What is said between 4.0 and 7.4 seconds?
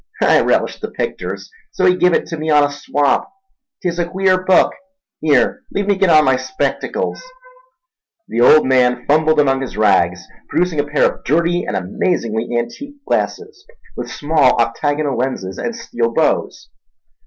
queer book—here, leave me git on my spectacles—"